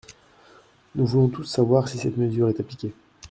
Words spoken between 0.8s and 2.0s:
Nous voulons tous savoir si